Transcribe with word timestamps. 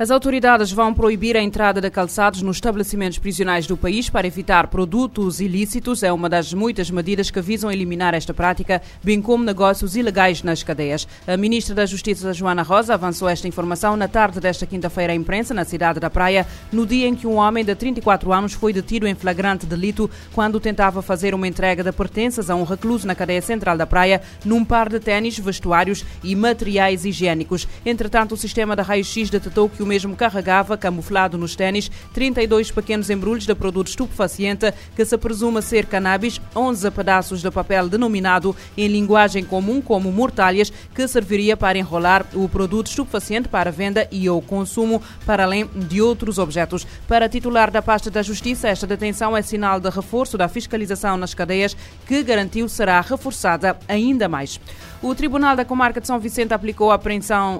As 0.00 0.10
autoridades 0.10 0.72
vão 0.72 0.94
proibir 0.94 1.36
a 1.36 1.42
entrada 1.42 1.78
de 1.78 1.90
calçados 1.90 2.40
nos 2.40 2.56
estabelecimentos 2.56 3.18
prisionais 3.18 3.66
do 3.66 3.76
país 3.76 4.08
para 4.08 4.26
evitar 4.26 4.68
produtos 4.68 5.42
ilícitos. 5.42 6.02
É 6.02 6.10
uma 6.10 6.26
das 6.26 6.54
muitas 6.54 6.90
medidas 6.90 7.30
que 7.30 7.38
visam 7.42 7.70
eliminar 7.70 8.14
esta 8.14 8.32
prática, 8.32 8.80
bem 9.04 9.20
como 9.20 9.44
negócios 9.44 9.96
ilegais 9.96 10.42
nas 10.42 10.62
cadeias. 10.62 11.06
A 11.26 11.36
ministra 11.36 11.74
da 11.74 11.84
Justiça, 11.84 12.32
Joana 12.32 12.62
Rosa, 12.62 12.94
avançou 12.94 13.28
esta 13.28 13.46
informação 13.46 13.94
na 13.94 14.08
tarde 14.08 14.40
desta 14.40 14.64
quinta-feira 14.64 15.12
à 15.12 15.14
imprensa, 15.14 15.52
na 15.52 15.66
cidade 15.66 16.00
da 16.00 16.08
Praia, 16.08 16.46
no 16.72 16.86
dia 16.86 17.06
em 17.06 17.14
que 17.14 17.26
um 17.26 17.36
homem 17.36 17.62
de 17.62 17.74
34 17.74 18.32
anos 18.32 18.54
foi 18.54 18.72
detido 18.72 19.06
em 19.06 19.14
flagrante 19.14 19.66
delito 19.66 20.10
quando 20.32 20.58
tentava 20.58 21.02
fazer 21.02 21.34
uma 21.34 21.46
entrega 21.46 21.84
de 21.84 21.92
pertenças 21.92 22.48
a 22.48 22.54
um 22.54 22.64
recluso 22.64 23.06
na 23.06 23.14
cadeia 23.14 23.42
central 23.42 23.76
da 23.76 23.86
Praia, 23.86 24.22
num 24.46 24.64
par 24.64 24.88
de 24.88 24.98
ténis, 24.98 25.38
vestuários 25.38 26.06
e 26.24 26.34
materiais 26.34 27.04
higiênicos. 27.04 27.68
Entretanto, 27.84 28.32
o 28.32 28.38
sistema 28.38 28.74
da 28.74 28.82
raio-x 28.82 29.28
detectou 29.28 29.68
que 29.68 29.82
o 29.82 29.89
mesmo 29.90 30.14
carregava, 30.14 30.76
camuflado 30.76 31.36
nos 31.36 31.56
ténis, 31.56 31.90
32 32.14 32.70
pequenos 32.70 33.10
embrulhos 33.10 33.44
de 33.44 33.52
produto 33.56 33.88
estupefaciente 33.88 34.72
que 34.94 35.04
se 35.04 35.18
presume 35.18 35.60
ser 35.60 35.86
cannabis, 35.86 36.40
11 36.54 36.88
pedaços 36.92 37.42
de 37.42 37.50
papel 37.50 37.88
denominado 37.88 38.54
em 38.76 38.86
linguagem 38.86 39.42
comum 39.42 39.82
como 39.82 40.12
mortalhas, 40.12 40.72
que 40.94 41.08
serviria 41.08 41.56
para 41.56 41.76
enrolar 41.76 42.24
o 42.34 42.48
produto 42.48 42.86
estupefaciente 42.86 43.48
para 43.48 43.72
venda 43.72 44.06
e 44.12 44.30
ou 44.30 44.40
consumo, 44.40 45.02
para 45.26 45.42
além 45.42 45.68
de 45.74 46.00
outros 46.00 46.38
objetos. 46.38 46.86
Para 47.08 47.28
titular 47.28 47.68
da 47.68 47.82
pasta 47.82 48.12
da 48.12 48.22
Justiça, 48.22 48.68
esta 48.68 48.86
detenção 48.86 49.36
é 49.36 49.42
sinal 49.42 49.80
de 49.80 49.90
reforço 49.90 50.38
da 50.38 50.46
fiscalização 50.46 51.16
nas 51.16 51.34
cadeias, 51.34 51.76
que 52.06 52.22
garantiu 52.22 52.68
será 52.68 53.00
reforçada 53.00 53.76
ainda 53.88 54.28
mais. 54.28 54.60
O 55.02 55.14
Tribunal 55.14 55.56
da 55.56 55.64
Comarca 55.64 55.98
de 55.98 56.06
São 56.06 56.18
Vicente 56.18 56.52
aplicou 56.52 56.90
a 56.90 57.00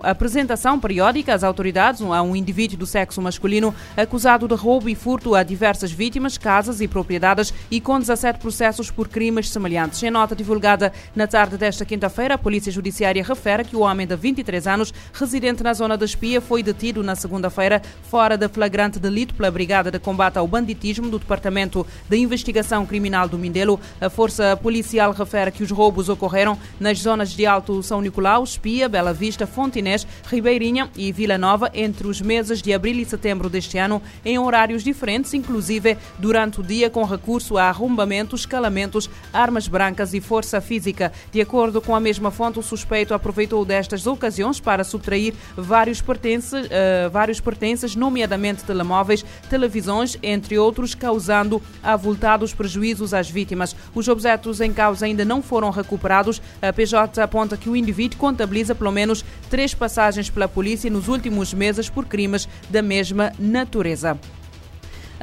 apresentação 0.02 0.78
periódica 0.78 1.32
às 1.32 1.42
autoridades 1.42 2.02
a 2.02 2.20
um 2.20 2.36
indivíduo 2.36 2.76
do 2.76 2.84
sexo 2.84 3.22
masculino 3.22 3.74
acusado 3.96 4.46
de 4.46 4.54
roubo 4.54 4.90
e 4.90 4.94
furto 4.94 5.34
a 5.34 5.42
diversas 5.42 5.90
vítimas, 5.90 6.36
casas 6.36 6.82
e 6.82 6.86
propriedades 6.86 7.54
e 7.70 7.80
com 7.80 7.98
17 7.98 8.38
processos 8.38 8.90
por 8.90 9.08
crimes 9.08 9.48
semelhantes. 9.48 10.02
Em 10.02 10.10
nota 10.10 10.36
divulgada 10.36 10.92
na 11.16 11.26
tarde 11.26 11.56
desta 11.56 11.82
quinta-feira, 11.82 12.34
a 12.34 12.38
Polícia 12.38 12.70
Judiciária 12.70 13.24
refere 13.24 13.64
que 13.64 13.74
o 13.74 13.80
homem 13.80 14.06
de 14.06 14.16
23 14.16 14.66
anos, 14.66 14.92
residente 15.14 15.62
na 15.62 15.72
zona 15.72 15.96
da 15.96 16.04
Espia, 16.04 16.42
foi 16.42 16.62
detido 16.62 17.02
na 17.02 17.16
segunda-feira 17.16 17.80
fora 18.02 18.36
de 18.36 18.48
flagrante 18.48 18.98
delito 18.98 19.34
pela 19.34 19.50
Brigada 19.50 19.90
de 19.90 19.98
Combate 19.98 20.36
ao 20.36 20.46
Banditismo 20.46 21.08
do 21.08 21.18
Departamento 21.18 21.86
de 22.06 22.18
Investigação 22.18 22.84
Criminal 22.84 23.26
do 23.26 23.38
Mindelo. 23.38 23.80
A 23.98 24.10
Força 24.10 24.58
Policial 24.58 25.12
refere 25.12 25.50
que 25.50 25.62
os 25.62 25.70
roubos 25.70 26.10
ocorreram 26.10 26.58
nas 26.78 26.98
zonas 26.98 27.29
de 27.32 27.46
Alto 27.46 27.82
São 27.82 28.00
Nicolau, 28.00 28.44
Espia, 28.44 28.88
Bela 28.88 29.12
Vista, 29.12 29.46
Fontinés, 29.46 30.06
Ribeirinha 30.28 30.90
e 30.96 31.12
Vila 31.12 31.38
Nova 31.38 31.70
entre 31.74 32.06
os 32.06 32.20
meses 32.20 32.62
de 32.62 32.72
abril 32.72 32.96
e 32.96 33.04
setembro 33.04 33.48
deste 33.48 33.78
ano, 33.78 34.02
em 34.24 34.38
horários 34.38 34.82
diferentes, 34.82 35.34
inclusive 35.34 35.96
durante 36.18 36.60
o 36.60 36.62
dia, 36.62 36.90
com 36.90 37.04
recurso 37.04 37.56
a 37.56 37.64
arrombamentos, 37.64 38.40
escalamentos, 38.40 39.08
armas 39.32 39.68
brancas 39.68 40.14
e 40.14 40.20
força 40.20 40.60
física. 40.60 41.12
De 41.32 41.40
acordo 41.40 41.80
com 41.80 41.94
a 41.94 42.00
mesma 42.00 42.30
fonte, 42.30 42.58
o 42.58 42.62
suspeito 42.62 43.14
aproveitou 43.14 43.64
destas 43.64 44.06
ocasiões 44.06 44.60
para 44.60 44.84
subtrair 44.84 45.34
vários 45.56 46.00
pertences, 46.00 46.66
uh, 46.66 47.10
vários 47.10 47.40
pertences 47.40 47.94
nomeadamente 47.94 48.64
telemóveis, 48.64 49.24
televisões, 49.48 50.16
entre 50.22 50.58
outros, 50.58 50.94
causando 50.94 51.62
avultados 51.82 52.52
prejuízos 52.54 53.14
às 53.14 53.30
vítimas. 53.30 53.74
Os 53.94 54.08
objetos 54.08 54.60
em 54.60 54.72
causa 54.72 55.06
ainda 55.06 55.24
não 55.24 55.42
foram 55.42 55.70
recuperados. 55.70 56.40
A 56.60 56.72
PJ 56.72 57.19
aponta 57.20 57.56
que 57.56 57.68
o 57.68 57.76
indivíduo 57.76 58.18
contabiliza 58.18 58.74
pelo 58.74 58.90
menos 58.90 59.24
três 59.48 59.74
passagens 59.74 60.30
pela 60.30 60.48
polícia 60.48 60.90
nos 60.90 61.08
últimos 61.08 61.54
meses 61.54 61.88
por 61.88 62.06
crimes 62.06 62.48
da 62.68 62.82
mesma 62.82 63.32
natureza. 63.38 64.18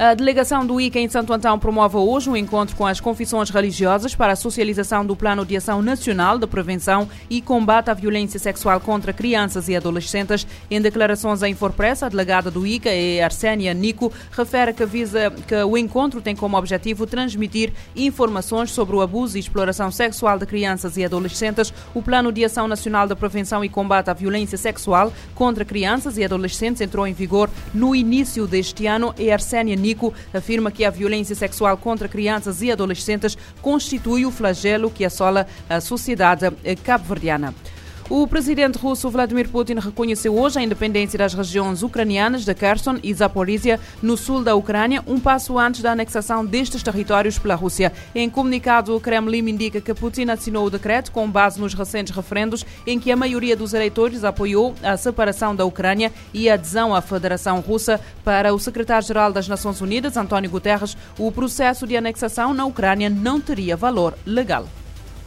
A 0.00 0.14
delegação 0.14 0.64
do 0.64 0.80
ICA 0.80 1.00
em 1.00 1.08
Santo 1.08 1.32
Antão 1.32 1.58
promove 1.58 1.96
hoje 1.96 2.30
um 2.30 2.36
encontro 2.36 2.76
com 2.76 2.86
as 2.86 3.00
confissões 3.00 3.50
religiosas 3.50 4.14
para 4.14 4.34
a 4.34 4.36
socialização 4.36 5.04
do 5.04 5.16
Plano 5.16 5.44
de 5.44 5.56
Ação 5.56 5.82
Nacional 5.82 6.38
de 6.38 6.46
Prevenção 6.46 7.08
e 7.28 7.42
Combate 7.42 7.90
à 7.90 7.94
Violência 7.94 8.38
Sexual 8.38 8.78
contra 8.78 9.12
Crianças 9.12 9.68
e 9.68 9.74
Adolescentes. 9.74 10.46
Em 10.70 10.80
declarações 10.80 11.42
à 11.42 11.48
Infopressa, 11.48 12.06
a 12.06 12.08
delegada 12.08 12.48
do 12.48 12.64
ICA, 12.64 12.90
Arsênia 13.24 13.74
Nico, 13.74 14.12
refere 14.30 14.72
que, 14.72 14.86
visa, 14.86 15.32
que 15.32 15.56
o 15.64 15.76
encontro 15.76 16.20
tem 16.20 16.36
como 16.36 16.56
objetivo 16.56 17.04
transmitir 17.04 17.72
informações 17.96 18.70
sobre 18.70 18.94
o 18.94 19.00
abuso 19.00 19.36
e 19.36 19.40
exploração 19.40 19.90
sexual 19.90 20.38
de 20.38 20.46
crianças 20.46 20.96
e 20.96 21.04
adolescentes. 21.04 21.74
O 21.92 22.00
Plano 22.00 22.30
de 22.30 22.44
Ação 22.44 22.68
Nacional 22.68 23.08
de 23.08 23.16
Prevenção 23.16 23.64
e 23.64 23.68
Combate 23.68 24.10
à 24.10 24.12
Violência 24.12 24.56
Sexual 24.56 25.12
contra 25.34 25.64
Crianças 25.64 26.16
e 26.16 26.24
Adolescentes 26.24 26.80
entrou 26.80 27.04
em 27.04 27.12
vigor 27.12 27.50
no 27.74 27.96
início 27.96 28.46
deste 28.46 28.86
ano 28.86 29.12
e 29.18 29.32
Arsênia 29.32 29.74
Nico 29.74 29.87
Afirma 30.32 30.70
que 30.70 30.84
a 30.84 30.90
violência 30.90 31.34
sexual 31.34 31.76
contra 31.76 32.08
crianças 32.08 32.62
e 32.62 32.70
adolescentes 32.70 33.36
constitui 33.62 34.26
o 34.26 34.30
flagelo 34.30 34.90
que 34.90 35.04
assola 35.04 35.46
a 35.68 35.80
sociedade 35.80 36.46
cabo-verdiana. 36.84 37.54
O 38.10 38.26
presidente 38.26 38.78
russo 38.78 39.10
Vladimir 39.10 39.50
Putin 39.50 39.74
reconheceu 39.74 40.34
hoje 40.34 40.58
a 40.58 40.62
independência 40.62 41.18
das 41.18 41.34
regiões 41.34 41.82
ucranianas 41.82 42.42
de 42.42 42.54
Kherson 42.54 42.96
e 43.02 43.12
Zaporizhia, 43.12 43.78
no 44.00 44.16
sul 44.16 44.42
da 44.42 44.54
Ucrânia, 44.54 45.04
um 45.06 45.20
passo 45.20 45.58
antes 45.58 45.82
da 45.82 45.92
anexação 45.92 46.42
destes 46.42 46.82
territórios 46.82 47.38
pela 47.38 47.54
Rússia. 47.54 47.92
Em 48.14 48.30
comunicado, 48.30 48.96
o 48.96 49.00
Kremlin 49.00 49.50
indica 49.50 49.78
que 49.78 49.92
Putin 49.92 50.30
assinou 50.30 50.64
o 50.64 50.70
decreto 50.70 51.12
com 51.12 51.30
base 51.30 51.60
nos 51.60 51.74
recentes 51.74 52.16
referendos 52.16 52.64
em 52.86 52.98
que 52.98 53.12
a 53.12 53.16
maioria 53.16 53.54
dos 53.54 53.74
eleitores 53.74 54.24
apoiou 54.24 54.74
a 54.82 54.96
separação 54.96 55.54
da 55.54 55.66
Ucrânia 55.66 56.10
e 56.32 56.48
a 56.48 56.54
adesão 56.54 56.94
à 56.94 57.02
Federação 57.02 57.60
Russa. 57.60 58.00
Para 58.24 58.54
o 58.54 58.58
secretário-geral 58.58 59.34
das 59.34 59.48
Nações 59.48 59.82
Unidas, 59.82 60.16
António 60.16 60.48
Guterres, 60.48 60.96
o 61.18 61.30
processo 61.30 61.86
de 61.86 61.94
anexação 61.94 62.54
na 62.54 62.64
Ucrânia 62.64 63.10
não 63.10 63.38
teria 63.38 63.76
valor 63.76 64.16
legal. 64.24 64.66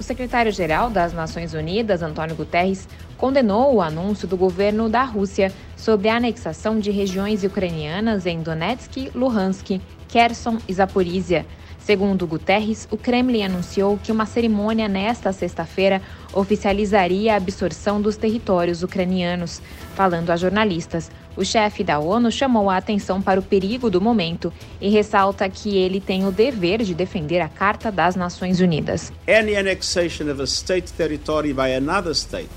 O 0.01 0.03
secretário-geral 0.03 0.89
das 0.89 1.13
Nações 1.13 1.53
Unidas, 1.53 2.01
Antônio 2.01 2.35
Guterres, 2.35 2.89
condenou 3.17 3.75
o 3.75 3.81
anúncio 3.83 4.27
do 4.27 4.35
governo 4.35 4.89
da 4.89 5.03
Rússia 5.03 5.53
sobre 5.77 6.09
a 6.09 6.15
anexação 6.15 6.79
de 6.79 6.89
regiões 6.89 7.43
ucranianas 7.43 8.25
em 8.25 8.41
Donetsk, 8.41 9.11
Luhansk, 9.13 9.79
Kherson 10.07 10.57
e 10.67 10.73
Zaporizhia. 10.73 11.45
Segundo 11.77 12.25
Guterres, 12.25 12.87
o 12.89 12.97
Kremlin 12.97 13.43
anunciou 13.43 13.95
que 13.95 14.11
uma 14.11 14.25
cerimônia 14.25 14.87
nesta 14.87 15.31
sexta-feira 15.31 16.01
oficializaria 16.33 17.33
a 17.33 17.37
absorção 17.37 18.01
dos 18.01 18.17
territórios 18.17 18.81
ucranianos. 18.81 19.61
Falando 19.93 20.31
a 20.31 20.35
jornalistas, 20.35 21.11
o 21.35 21.43
chefe 21.43 21.83
da 21.83 21.99
ONU 21.99 22.31
chamou 22.31 22.69
a 22.69 22.77
atenção 22.77 23.21
para 23.21 23.39
o 23.39 23.43
perigo 23.43 23.89
do 23.89 24.01
momento 24.01 24.51
e 24.79 24.89
ressalta 24.89 25.47
que 25.49 25.77
ele 25.77 25.99
tem 25.99 26.25
o 26.25 26.31
dever 26.31 26.83
de 26.83 26.93
defender 26.93 27.39
a 27.41 27.49
Carta 27.49 27.91
das 27.91 28.15
Nações 28.15 28.59
Unidas. 28.59 29.11
Any 29.27 29.55
annexation 29.55 30.29
of 30.29 30.41
a 30.41 30.47
state 30.47 30.91
territory 30.93 31.53
by 31.53 31.75
another 31.75 32.13
state 32.13 32.49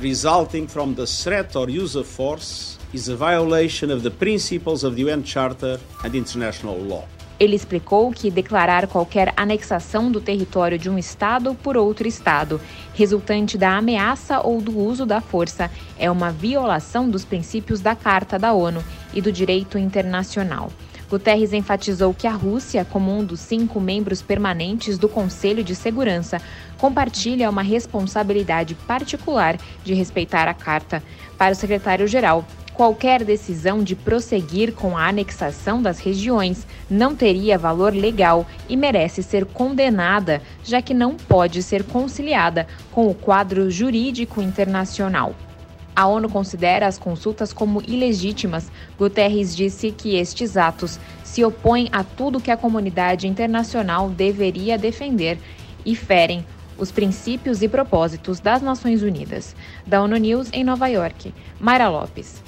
resulting 0.00 0.66
from 0.66 0.94
the 0.94 1.06
threat 1.06 1.56
or 1.56 1.68
use 1.68 1.96
of 1.96 2.08
force 2.08 2.78
is 2.92 3.08
a 3.08 3.14
violation 3.14 3.92
of 3.92 4.02
the 4.02 4.10
principles 4.10 4.82
of 4.82 4.96
the 4.96 5.02
UN 5.02 5.22
Charter 5.22 5.78
and 6.02 6.14
international 6.14 6.76
law. 6.76 7.04
Ele 7.40 7.56
explicou 7.56 8.12
que 8.12 8.30
declarar 8.30 8.86
qualquer 8.86 9.32
anexação 9.34 10.12
do 10.12 10.20
território 10.20 10.78
de 10.78 10.90
um 10.90 10.98
Estado 10.98 11.54
por 11.54 11.74
outro 11.74 12.06
Estado, 12.06 12.60
resultante 12.92 13.56
da 13.56 13.78
ameaça 13.78 14.40
ou 14.40 14.60
do 14.60 14.78
uso 14.78 15.06
da 15.06 15.22
força, 15.22 15.70
é 15.98 16.10
uma 16.10 16.30
violação 16.30 17.08
dos 17.08 17.24
princípios 17.24 17.80
da 17.80 17.96
Carta 17.96 18.38
da 18.38 18.52
ONU 18.52 18.84
e 19.14 19.22
do 19.22 19.32
direito 19.32 19.78
internacional. 19.78 20.70
Guterres 21.08 21.54
enfatizou 21.54 22.12
que 22.14 22.26
a 22.26 22.32
Rússia, 22.32 22.84
como 22.84 23.10
um 23.10 23.24
dos 23.24 23.40
cinco 23.40 23.80
membros 23.80 24.20
permanentes 24.20 24.98
do 24.98 25.08
Conselho 25.08 25.64
de 25.64 25.74
Segurança, 25.74 26.40
compartilha 26.78 27.50
uma 27.50 27.62
responsabilidade 27.62 28.74
particular 28.74 29.56
de 29.82 29.94
respeitar 29.94 30.46
a 30.46 30.54
Carta. 30.54 31.02
Para 31.36 31.52
o 31.52 31.56
secretário-geral, 31.56 32.44
qualquer 32.80 33.22
decisão 33.22 33.84
de 33.84 33.94
prosseguir 33.94 34.72
com 34.72 34.96
a 34.96 35.06
anexação 35.06 35.82
das 35.82 35.98
regiões 35.98 36.66
não 36.88 37.14
teria 37.14 37.58
valor 37.58 37.92
legal 37.92 38.46
e 38.70 38.74
merece 38.74 39.22
ser 39.22 39.44
condenada, 39.44 40.40
já 40.64 40.80
que 40.80 40.94
não 40.94 41.14
pode 41.14 41.62
ser 41.62 41.84
conciliada 41.84 42.66
com 42.90 43.06
o 43.06 43.12
quadro 43.12 43.70
jurídico 43.70 44.40
internacional. 44.40 45.34
A 45.94 46.06
ONU 46.06 46.30
considera 46.30 46.86
as 46.86 46.96
consultas 46.96 47.52
como 47.52 47.82
ilegítimas. 47.86 48.72
Guterres 48.98 49.54
disse 49.54 49.90
que 49.90 50.16
estes 50.16 50.56
atos 50.56 50.98
se 51.22 51.44
opõem 51.44 51.90
a 51.92 52.02
tudo 52.02 52.40
que 52.40 52.50
a 52.50 52.56
comunidade 52.56 53.28
internacional 53.28 54.08
deveria 54.08 54.78
defender 54.78 55.38
e 55.84 55.94
ferem 55.94 56.46
os 56.78 56.90
princípios 56.90 57.60
e 57.60 57.68
propósitos 57.68 58.40
das 58.40 58.62
Nações 58.62 59.02
Unidas. 59.02 59.54
Da 59.86 60.02
ONU 60.02 60.16
News 60.16 60.48
em 60.50 60.64
Nova 60.64 60.88
York, 60.88 61.34
Mayra 61.60 61.90
Lopes. 61.90 62.42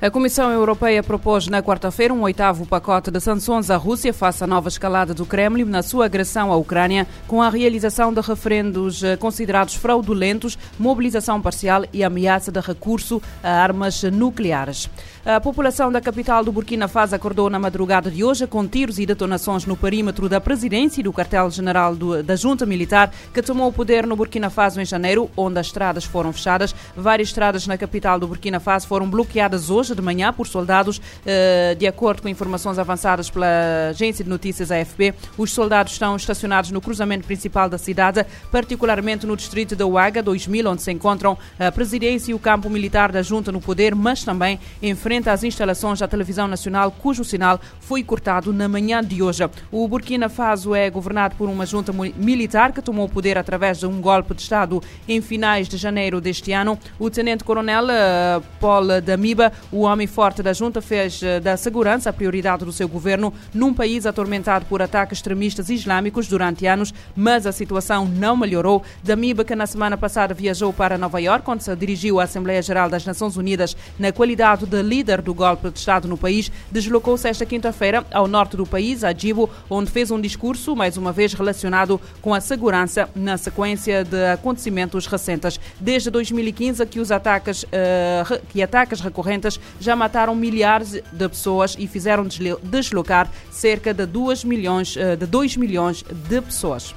A 0.00 0.12
Comissão 0.12 0.52
Europeia 0.52 1.02
propôs 1.02 1.48
na 1.48 1.60
quarta-feira 1.60 2.14
um 2.14 2.22
oitavo 2.22 2.64
pacote 2.64 3.10
de 3.10 3.18
sanções 3.18 3.68
à 3.68 3.76
Rússia 3.76 4.14
face 4.14 4.44
à 4.44 4.46
nova 4.46 4.68
escalada 4.68 5.12
do 5.12 5.26
Kremlin 5.26 5.64
na 5.64 5.82
sua 5.82 6.04
agressão 6.04 6.52
à 6.52 6.56
Ucrânia, 6.56 7.04
com 7.26 7.42
a 7.42 7.48
realização 7.48 8.14
de 8.14 8.20
referendos 8.20 9.02
eh, 9.02 9.16
considerados 9.16 9.74
fraudulentos, 9.74 10.56
mobilização 10.78 11.42
parcial 11.42 11.84
e 11.92 12.04
ameaça 12.04 12.52
de 12.52 12.60
recurso 12.60 13.20
a 13.42 13.50
armas 13.50 14.04
nucleares. 14.04 14.88
A 15.26 15.40
população 15.40 15.90
da 15.90 16.00
capital 16.00 16.44
do 16.44 16.52
Burkina 16.52 16.86
Faso 16.86 17.16
acordou 17.16 17.50
na 17.50 17.58
madrugada 17.58 18.08
de 18.08 18.22
hoje 18.22 18.46
com 18.46 18.66
tiros 18.68 19.00
e 19.00 19.04
detonações 19.04 19.66
no 19.66 19.76
perímetro 19.76 20.28
da 20.28 20.40
presidência 20.40 21.00
e 21.00 21.02
do 21.02 21.12
quartel-general 21.12 21.96
da 22.24 22.36
Junta 22.36 22.64
Militar, 22.64 23.12
que 23.34 23.42
tomou 23.42 23.68
o 23.68 23.72
poder 23.72 24.06
no 24.06 24.14
Burkina 24.14 24.48
Faso 24.48 24.80
em 24.80 24.84
janeiro, 24.84 25.28
onde 25.36 25.58
as 25.58 25.66
estradas 25.66 26.04
foram 26.04 26.32
fechadas. 26.32 26.72
Várias 26.96 27.30
estradas 27.30 27.66
na 27.66 27.76
capital 27.76 28.18
do 28.20 28.28
Burkina 28.28 28.60
Faso 28.60 28.86
foram 28.86 29.10
bloqueadas 29.10 29.68
hoje 29.68 29.87
hoje 29.88 29.94
de 29.94 30.02
manhã 30.02 30.32
por 30.32 30.46
soldados. 30.46 31.00
Eh, 31.24 31.74
de 31.78 31.86
acordo 31.86 32.22
com 32.22 32.28
informações 32.28 32.78
avançadas 32.78 33.30
pela 33.30 33.88
agência 33.90 34.22
de 34.22 34.30
notícias 34.30 34.70
AFP, 34.70 35.14
os 35.36 35.52
soldados 35.52 35.92
estão 35.92 36.16
estacionados 36.16 36.70
no 36.70 36.80
cruzamento 36.80 37.26
principal 37.26 37.68
da 37.68 37.78
cidade, 37.78 38.24
particularmente 38.50 39.26
no 39.26 39.36
distrito 39.36 39.74
de 39.74 39.82
Ouaga 39.82 40.22
2000, 40.22 40.70
onde 40.70 40.82
se 40.82 40.92
encontram 40.92 41.38
a 41.58 41.72
presidência 41.72 42.32
e 42.32 42.34
o 42.34 42.38
campo 42.38 42.68
militar 42.68 43.10
da 43.12 43.22
junta 43.22 43.50
no 43.50 43.60
poder, 43.60 43.94
mas 43.94 44.24
também 44.24 44.58
em 44.82 44.94
frente 44.94 45.30
às 45.30 45.42
instalações 45.42 46.00
da 46.00 46.08
televisão 46.08 46.46
nacional, 46.46 46.90
cujo 46.90 47.24
sinal 47.24 47.60
foi 47.80 48.02
cortado 48.02 48.52
na 48.52 48.68
manhã 48.68 49.02
de 49.02 49.22
hoje. 49.22 49.48
O 49.70 49.86
Burkina 49.88 50.28
Faso 50.28 50.74
é 50.74 50.90
governado 50.90 51.36
por 51.36 51.48
uma 51.48 51.64
junta 51.64 51.92
militar 51.92 52.72
que 52.72 52.82
tomou 52.82 53.06
o 53.06 53.08
poder 53.08 53.38
através 53.38 53.78
de 53.78 53.86
um 53.86 54.00
golpe 54.00 54.34
de 54.34 54.42
Estado 54.42 54.82
em 55.06 55.20
finais 55.20 55.68
de 55.68 55.76
janeiro 55.76 56.20
deste 56.20 56.52
ano. 56.52 56.78
O 56.98 57.08
tenente-coronel 57.08 57.86
eh, 57.90 58.40
Paul 58.60 59.00
Damiba, 59.00 59.52
o 59.70 59.77
homem 59.80 60.06
forte 60.06 60.42
da 60.42 60.52
junta 60.52 60.80
fez 60.80 61.22
eh, 61.22 61.40
da 61.40 61.56
segurança 61.56 62.10
a 62.10 62.12
prioridade 62.12 62.64
do 62.64 62.72
seu 62.72 62.88
governo 62.88 63.32
num 63.52 63.74
país 63.74 64.06
atormentado 64.06 64.64
por 64.66 64.80
ataques 64.80 65.18
extremistas 65.18 65.68
islâmicos 65.68 66.28
durante 66.28 66.66
anos, 66.66 66.92
mas 67.14 67.46
a 67.46 67.52
situação 67.52 68.06
não 68.06 68.36
melhorou. 68.36 68.82
Damiba, 69.02 69.44
que 69.44 69.54
na 69.54 69.66
semana 69.66 69.96
passada 69.96 70.34
viajou 70.34 70.72
para 70.72 70.98
Nova 70.98 71.20
York, 71.20 71.48
onde 71.50 71.64
se 71.64 71.76
dirigiu 71.76 72.20
à 72.20 72.24
Assembleia 72.24 72.62
Geral 72.62 72.88
das 72.88 73.04
Nações 73.04 73.36
Unidas 73.36 73.76
na 73.98 74.12
qualidade 74.12 74.66
de 74.66 74.82
líder 74.82 75.22
do 75.22 75.34
golpe 75.34 75.70
de 75.70 75.78
Estado 75.78 76.08
no 76.08 76.16
país, 76.16 76.50
deslocou-se 76.70 77.28
esta 77.28 77.44
quinta-feira 77.44 78.04
ao 78.12 78.26
norte 78.26 78.56
do 78.56 78.66
país, 78.66 79.04
a 79.04 79.12
Djibo, 79.12 79.50
onde 79.68 79.90
fez 79.90 80.10
um 80.10 80.20
discurso, 80.20 80.74
mais 80.74 80.96
uma 80.96 81.12
vez 81.12 81.32
relacionado 81.32 82.00
com 82.20 82.34
a 82.34 82.40
segurança 82.40 83.08
na 83.14 83.36
sequência 83.36 84.04
de 84.04 84.24
acontecimentos 84.26 85.06
recentes. 85.06 85.58
Desde 85.80 86.10
2015 86.10 86.86
que 86.86 87.00
os 87.00 87.10
ataques, 87.10 87.64
uh, 87.64 88.40
que 88.48 88.62
ataques 88.62 89.00
recorrentes 89.00 89.60
já 89.80 89.94
mataram 89.94 90.34
milhares 90.34 90.92
de 90.92 91.28
pessoas 91.28 91.76
e 91.78 91.86
fizeram 91.86 92.26
deslocar 92.62 93.30
cerca 93.50 93.92
de 93.92 94.06
2 94.06 94.44
milhões, 94.44 94.96
eh, 94.96 95.16
de 95.16 95.26
2 95.26 95.56
milhões 95.56 96.02
de 96.02 96.40
pessoas. 96.40 96.94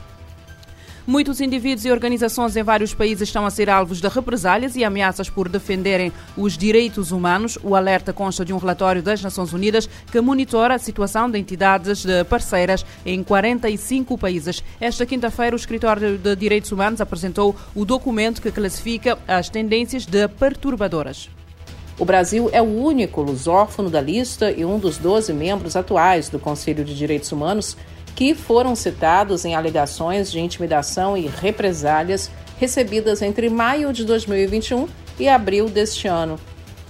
Muitos 1.06 1.42
indivíduos 1.42 1.84
e 1.84 1.92
organizações 1.92 2.56
em 2.56 2.62
vários 2.62 2.94
países 2.94 3.28
estão 3.28 3.46
a 3.46 3.50
ser 3.50 3.72
alvos 3.72 4.00
de 4.00 4.08
represálias 4.08 4.76
e 4.76 4.84
ameaças 4.84 5.30
por 5.30 5.50
defenderem 5.50 6.14
os 6.38 6.56
direitos 6.56 7.12
humanos. 7.12 7.58
O 7.64 7.76
alerta 7.76 8.14
consta 8.14 8.46
de 8.46 8.54
um 8.54 8.58
relatório 8.58 9.02
das 9.02 9.22
Nações 9.22 9.52
Unidas 9.52 9.90
que 10.12 10.22
monitora 10.22 10.76
a 10.76 10.80
situação 10.80 11.30
de 11.30 11.40
entidades 11.40 12.06
parceiras 12.30 12.86
em 13.04 13.24
45 13.24 14.16
países. 14.16 14.64
Esta 14.80 15.06
quinta-feira, 15.06 15.56
o 15.56 15.60
Escritório 15.60 16.20
de 16.20 16.36
Direitos 16.36 16.72
Humanos 16.72 17.02
apresentou 17.02 17.56
o 17.74 17.84
documento 17.84 18.42
que 18.42 18.52
classifica 18.52 19.18
as 19.28 19.50
tendências 19.50 20.06
de 20.06 20.28
perturbadoras. 20.28 21.30
O 22.02 22.06
Brasil 22.06 22.50
é 22.52 22.60
o 22.60 22.66
único 22.66 23.22
lusófono 23.22 23.88
da 23.88 24.02
lista 24.02 24.50
e 24.50 24.66
um 24.66 24.80
dos 24.80 24.98
12 24.98 25.32
membros 25.34 25.76
atuais 25.76 26.30
do 26.30 26.40
Conselho 26.40 26.84
de 26.84 26.96
Direitos 26.96 27.32
Humanos 27.32 27.78
que 28.16 28.34
foram 28.34 28.76
citados 28.76 29.46
em 29.46 29.54
alegações 29.54 30.32
de 30.32 30.40
intimidação 30.40 31.16
e 31.16 31.28
represálias 31.28 32.32
recebidas 32.58 33.22
entre 33.22 33.52
maio 33.52 33.94
de 33.94 34.04
2021 34.04 34.88
e 35.20 35.30
abril 35.30 35.70
deste 35.70 36.08
ano. 36.08 36.40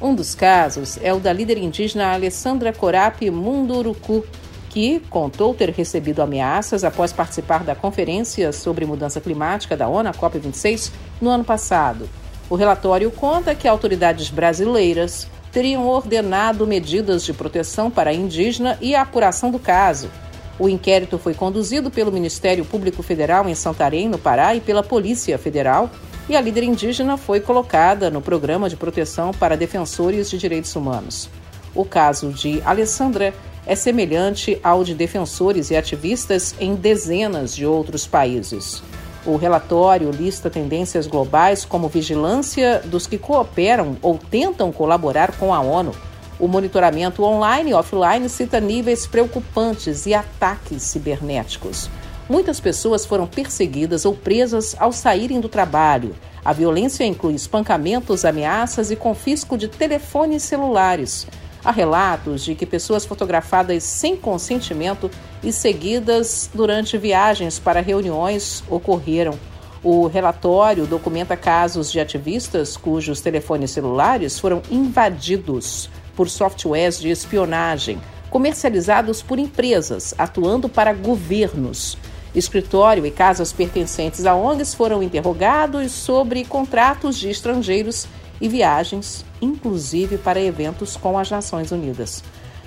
Um 0.02 0.16
dos 0.16 0.34
casos 0.34 0.98
é 1.04 1.14
o 1.14 1.20
da 1.20 1.34
líder 1.34 1.58
indígena 1.58 2.14
Alessandra 2.14 2.72
Corapi 2.72 3.30
Munduruku, 3.30 4.26
que 4.70 5.02
contou 5.10 5.54
ter 5.54 5.72
recebido 5.72 6.22
ameaças 6.22 6.86
após 6.86 7.12
participar 7.12 7.66
da 7.66 7.76
Conferência 7.76 8.54
sobre 8.54 8.86
Mudança 8.86 9.20
Climática 9.20 9.76
da 9.76 9.90
ONU, 9.90 10.08
a 10.08 10.14
COP26, 10.14 10.90
no 11.20 11.30
ano 11.30 11.44
passado. 11.44 12.08
O 12.52 12.56
relatório 12.56 13.10
conta 13.10 13.56
que 13.56 13.66
autoridades 13.66 14.30
brasileiras 14.30 15.26
teriam 15.54 15.88
ordenado 15.88 16.68
medidas 16.68 17.24
de 17.24 17.32
proteção 17.32 17.90
para 17.90 18.10
a 18.10 18.14
indígena 18.14 18.78
e 18.82 18.94
a 18.94 19.04
apuração 19.04 19.50
do 19.50 19.58
caso. 19.58 20.12
O 20.60 20.68
inquérito 20.68 21.18
foi 21.18 21.34
conduzido 21.34 21.90
pelo 21.90 22.12
Ministério 22.12 22.66
Público 22.66 23.02
Federal 23.02 23.48
em 23.48 23.56
Santarém, 23.56 24.10
no 24.10 24.18
Pará, 24.18 24.54
e 24.54 24.60
pela 24.60 24.84
Polícia 24.84 25.38
Federal, 25.38 25.90
e 26.28 26.36
a 26.36 26.42
líder 26.42 26.64
indígena 26.64 27.16
foi 27.16 27.40
colocada 27.40 28.10
no 28.10 28.22
Programa 28.22 28.70
de 28.70 28.76
Proteção 28.76 29.32
para 29.32 29.56
Defensores 29.56 30.30
de 30.30 30.38
Direitos 30.38 30.76
Humanos. 30.76 31.30
O 31.74 31.86
caso 31.86 32.34
de 32.34 32.62
Alessandra 32.66 33.34
é 33.66 33.76
semelhante 33.76 34.60
ao 34.62 34.84
de 34.84 34.94
defensores 34.94 35.72
e 35.72 35.78
ativistas 35.78 36.54
em 36.60 36.76
dezenas 36.76 37.56
de 37.56 37.66
outros 37.66 38.06
países. 38.06 38.84
O 39.24 39.36
relatório 39.36 40.10
lista 40.10 40.50
tendências 40.50 41.06
globais 41.06 41.64
como 41.64 41.88
vigilância 41.88 42.82
dos 42.84 43.06
que 43.06 43.20
cooperam 43.20 43.96
ou 44.02 44.18
tentam 44.18 44.72
colaborar 44.72 45.38
com 45.38 45.54
a 45.54 45.60
ONU. 45.62 45.92
O 46.40 46.48
monitoramento 46.48 47.24
online 47.24 47.70
e 47.70 47.74
offline 47.76 48.28
cita 48.28 48.60
níveis 48.60 49.06
preocupantes 49.06 50.08
e 50.08 50.14
ataques 50.16 50.82
cibernéticos. 50.82 51.88
Muitas 52.28 52.60
pessoas 52.60 53.06
foram 53.06 53.28
perseguidas 53.28 54.06
ou 54.06 54.16
presas 54.16 54.76
ao 54.80 54.92
saírem 54.92 55.40
do 55.40 55.48
trabalho. 55.48 56.16
A 56.44 56.52
violência 56.52 57.04
inclui 57.04 57.36
espancamentos, 57.36 58.26
ameaças 58.26 58.90
e 58.90 58.96
confisco 58.96 59.56
de 59.56 59.68
telefones 59.68 60.42
celulares. 60.42 61.28
Há 61.64 61.72
relatos 61.72 62.44
de 62.44 62.56
que 62.56 62.66
pessoas 62.66 63.06
fotografadas 63.06 63.84
sem 63.84 64.16
consentimento 64.16 65.12
e 65.44 65.52
seguidas 65.52 66.50
durante 66.54 66.98
viagens 66.98 67.60
para 67.60 67.82
reuniões 67.82 68.64
ocorreram. 68.70 69.38
O 69.84 70.08
relatório 70.08 70.86
documenta 70.86 71.36
casos 71.36 71.92
de 71.92 72.00
ativistas 72.00 72.78
cujos 72.78 73.22
telefones 73.22 73.72
celulares 73.72 74.40
foram 74.40 74.62
invadidos 74.70 75.90
por 76.16 76.30
softwares 76.30 77.00
de 77.00 77.10
espionagem 77.10 78.00
comercializados 78.32 79.22
por 79.22 79.38
empresas 79.38 80.16
atuando 80.18 80.70
para 80.70 80.94
governos. 80.94 81.98
Escritório 82.34 83.06
e 83.06 83.12
casas 83.12 83.52
pertencentes 83.52 84.26
a 84.26 84.34
ONGs 84.34 84.74
foram 84.74 85.04
interrogados 85.04 85.92
sobre 85.92 86.46
contratos 86.46 87.20
de 87.20 87.30
estrangeiros 87.30 88.08
e 88.40 88.48
viagens, 88.48 89.26
inclusive 89.42 90.18
para 90.18 90.40
eventos 90.40 90.96
com 90.96 91.20
as 91.20 91.30
Nações 91.30 91.72
Unidas. 91.72 92.24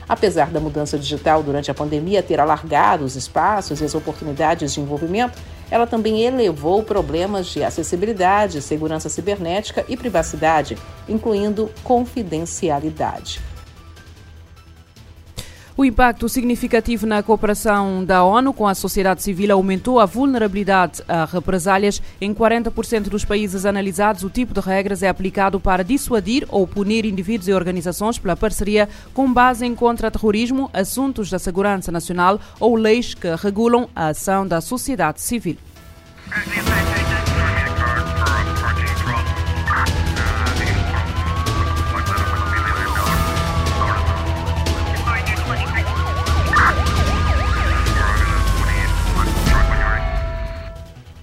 Apesar 0.09 0.51
da 0.51 0.61
mudança 0.61 0.99
digital 0.99 1.43
durante 1.43 1.71
a 1.71 1.75
pandemia 1.75 2.23
ter 2.23 2.39
alargado 2.39 3.05
os 3.05 3.17
espaços 3.17 3.81
e 3.81 3.85
as 3.85 3.95
oportunidades 3.95 4.75
de 4.75 4.81
envolvimento, 4.81 5.39
ela 5.71 5.87
também 5.87 6.23
elevou 6.23 6.83
problemas 6.83 7.47
de 7.47 7.63
acessibilidade, 7.63 8.61
segurança 8.61 9.09
cibernética 9.09 9.85
e 9.89 9.97
privacidade, 9.97 10.77
incluindo 11.09 11.71
confidencialidade. 11.83 13.54
O 15.77 15.85
impacto 15.85 16.29
significativo 16.29 17.05
na 17.05 17.21
cooperação 17.21 18.05
da 18.05 18.23
ONU 18.23 18.55
com 18.55 18.65
a 18.65 18.77
sociedade 18.77 19.25
civil 19.25 19.53
aumentou 19.53 19.99
a 19.99 20.07
vulnerabilidade 20.07 21.03
a 21.09 21.25
represálias. 21.25 22.01
Em 22.21 22.33
40% 22.33 23.09
dos 23.09 23.25
países 23.25 23.67
analisados, 23.67 24.23
o 24.23 24.31
tipo 24.31 24.55
de 24.55 24.61
regras 24.61 25.03
é 25.03 25.09
aplicado 25.09 25.59
para 25.59 25.83
dissuadir 25.83 26.47
ou 26.49 26.65
punir 26.65 27.05
indivíduos 27.05 27.49
e 27.49 27.53
organizações 27.53 28.21
pela 28.21 28.37
parceria 28.37 28.89
com 29.13 29.33
base 29.33 29.67
em 29.67 29.75
contra-terrorismo, 29.75 30.71
assuntos 30.73 31.29
da 31.29 31.41
segurança 31.41 31.91
nacional 31.91 32.41
ou 32.61 32.77
leis 32.77 33.13
que 33.13 33.35
regulam 33.35 33.89
a 33.97 34.09
ação 34.09 34.47
da 34.47 34.61
sociedade 34.61 35.21
civil. 35.21 35.57